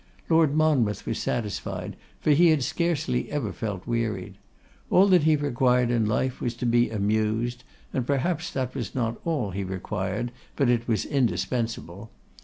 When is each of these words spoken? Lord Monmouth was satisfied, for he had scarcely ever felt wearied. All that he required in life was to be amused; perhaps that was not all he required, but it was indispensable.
Lord 0.29 0.55
Monmouth 0.55 1.05
was 1.05 1.19
satisfied, 1.19 1.95
for 2.19 2.31
he 2.31 2.47
had 2.49 2.63
scarcely 2.63 3.29
ever 3.29 3.53
felt 3.53 3.85
wearied. 3.85 4.39
All 4.89 5.05
that 5.09 5.25
he 5.25 5.35
required 5.35 5.91
in 5.91 6.07
life 6.07 6.41
was 6.41 6.55
to 6.55 6.65
be 6.65 6.89
amused; 6.89 7.63
perhaps 8.07 8.49
that 8.49 8.73
was 8.73 8.95
not 8.95 9.21
all 9.25 9.51
he 9.51 9.63
required, 9.63 10.31
but 10.55 10.69
it 10.69 10.87
was 10.87 11.05
indispensable. 11.05 12.09